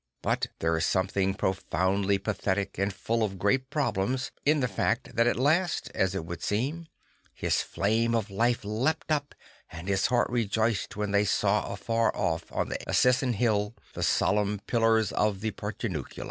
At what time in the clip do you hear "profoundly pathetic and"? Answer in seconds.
1.35-2.91